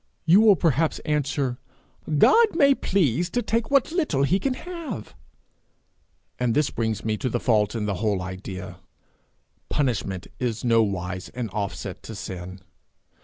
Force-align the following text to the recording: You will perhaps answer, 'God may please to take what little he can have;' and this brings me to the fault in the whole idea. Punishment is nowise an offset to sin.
You 0.25 0.41
will 0.41 0.55
perhaps 0.55 0.97
answer, 1.05 1.59
'God 2.17 2.55
may 2.55 2.73
please 2.73 3.29
to 3.29 3.43
take 3.43 3.69
what 3.69 3.91
little 3.91 4.23
he 4.23 4.39
can 4.39 4.55
have;' 4.55 5.13
and 6.39 6.55
this 6.55 6.71
brings 6.71 7.05
me 7.05 7.17
to 7.17 7.29
the 7.29 7.39
fault 7.39 7.75
in 7.75 7.85
the 7.85 7.93
whole 8.01 8.23
idea. 8.23 8.79
Punishment 9.69 10.25
is 10.39 10.63
nowise 10.63 11.29
an 11.35 11.49
offset 11.49 12.01
to 12.01 12.15
sin. 12.15 12.61